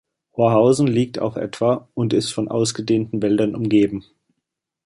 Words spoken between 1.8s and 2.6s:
und ist von